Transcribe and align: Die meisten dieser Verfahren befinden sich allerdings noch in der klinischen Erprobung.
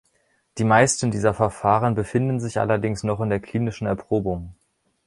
Die 0.57 0.63
meisten 0.63 1.11
dieser 1.11 1.35
Verfahren 1.35 1.93
befinden 1.93 2.39
sich 2.39 2.59
allerdings 2.59 3.03
noch 3.03 3.21
in 3.21 3.29
der 3.29 3.39
klinischen 3.39 3.85
Erprobung. 3.85 4.55